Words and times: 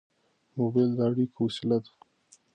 موبایل 0.57 0.91
د 0.97 0.99
اړیکې 1.07 1.39
وسیله 1.45 1.77
ده. 1.83 1.91